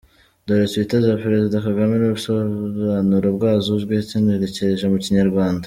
Dore 0.47 0.65
twitter 0.71 0.99
za 1.07 1.15
Perezida 1.23 1.65
Kagame 1.67 1.93
n’ubusobanuro 1.97 3.27
bwazo 3.37 3.67
ugenekereje 3.77 4.85
mu 4.93 4.97
kinyarwanda: 5.05 5.59